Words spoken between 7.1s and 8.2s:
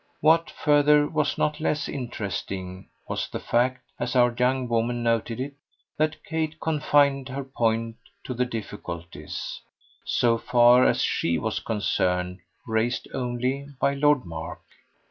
her point